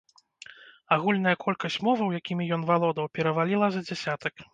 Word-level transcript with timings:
Агульная 0.95 1.33
колькасць 1.43 1.77
моваў, 1.87 2.15
якімі 2.21 2.47
ён 2.57 2.65
валодаў, 2.71 3.11
пераваліла 3.19 3.67
за 3.77 3.81
дзясятак. 3.87 4.33